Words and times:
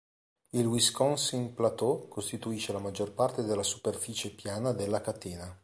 Il 0.53 0.65
Wisconsin 0.65 1.53
Plateau 1.53 2.07
costituisce 2.07 2.73
la 2.73 2.79
maggior 2.79 3.13
parte 3.13 3.43
della 3.43 3.61
superficie 3.61 4.31
piana 4.31 4.71
della 4.71 4.99
catena. 4.99 5.55